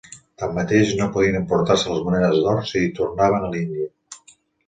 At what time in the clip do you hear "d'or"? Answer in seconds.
2.45-2.63